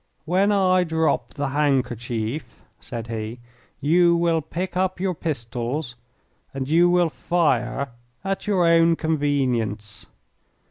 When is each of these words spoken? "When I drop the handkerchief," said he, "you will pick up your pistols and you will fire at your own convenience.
"When 0.25 0.51
I 0.51 0.83
drop 0.83 1.35
the 1.35 1.49
handkerchief," 1.49 2.63
said 2.79 3.05
he, 3.05 3.37
"you 3.79 4.15
will 4.15 4.41
pick 4.41 4.75
up 4.75 4.99
your 4.99 5.13
pistols 5.13 5.93
and 6.55 6.67
you 6.67 6.89
will 6.89 7.09
fire 7.11 7.89
at 8.25 8.47
your 8.47 8.65
own 8.65 8.95
convenience. 8.95 10.07